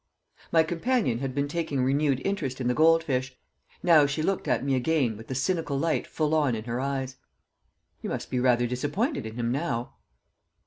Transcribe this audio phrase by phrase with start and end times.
[0.51, 3.37] My companion had been taking renewed interest in the goldfish;
[3.83, 7.17] now she looked at me again with the cynical light full on in her eyes.
[8.01, 9.93] "You must be rather disappointed in him now!"